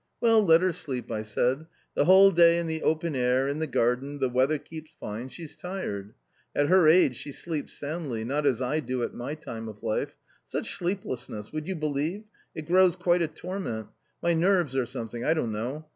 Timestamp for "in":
2.57-2.65, 3.47-3.59